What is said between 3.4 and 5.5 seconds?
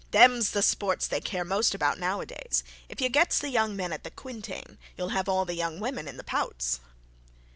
young men at the quintain, you'll have all